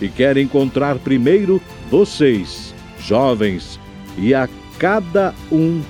[0.00, 3.80] E quer encontrar primeiro vocês, jovens,
[4.18, 5.82] e a cada um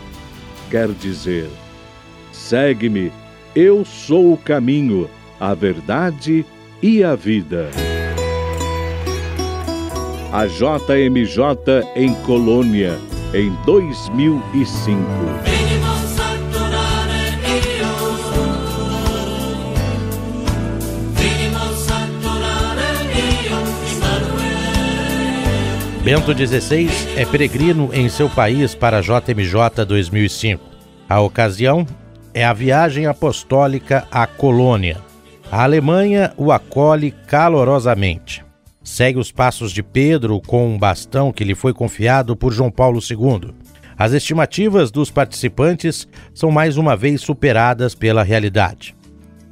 [0.70, 1.48] quer dizer:
[2.32, 3.12] segue-me,
[3.54, 5.08] eu sou o caminho,
[5.40, 6.44] a verdade
[6.82, 7.70] e a vida.
[10.32, 11.40] A JMJ
[11.94, 12.98] em Colônia,
[13.32, 15.65] em 2005.
[26.06, 30.62] Bento XVI é peregrino em seu país para JMJ 2005.
[31.08, 31.84] A ocasião
[32.32, 34.98] é a viagem apostólica à colônia.
[35.50, 38.44] A Alemanha o acolhe calorosamente.
[38.84, 43.00] Segue os passos de Pedro com um bastão que lhe foi confiado por João Paulo
[43.00, 43.52] II.
[43.98, 48.94] As estimativas dos participantes são mais uma vez superadas pela realidade.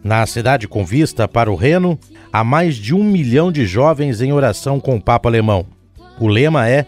[0.05, 1.99] Na cidade com vista para o Reno,
[2.33, 5.74] há mais de um milhão de jovens em oração com o Papa Alemão.
[6.19, 6.87] O lema é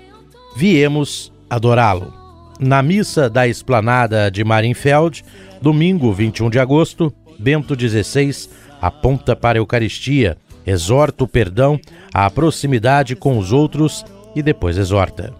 [0.57, 2.15] Viemos adorá-lo.
[2.59, 5.25] Na missa da esplanada de Marienfeld,
[5.61, 8.49] domingo 21 de agosto, Bento XVI
[8.81, 11.79] aponta para a Eucaristia, exorta o perdão,
[12.15, 14.05] a proximidade com os outros
[14.35, 15.35] e depois exorta.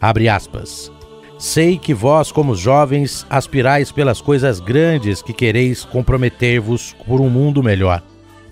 [0.00, 0.90] Abre aspas.
[1.38, 7.62] Sei que vós, como jovens, aspirais pelas coisas grandes que quereis comprometer-vos por um mundo
[7.62, 8.02] melhor.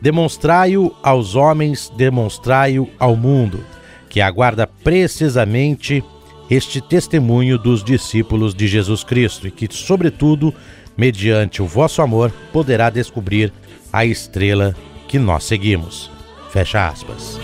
[0.01, 3.65] Demonstrai-o aos homens, demonstrai-o ao mundo
[4.13, 6.05] que aguarda precisamente
[6.51, 10.55] este testemunho dos discípulos de Jesus Cristo e que, sobretudo,
[10.95, 13.51] mediante o vosso amor, poderá descobrir
[13.91, 14.77] a estrela
[15.09, 16.11] que nós seguimos.
[16.51, 17.41] Fecha aspas.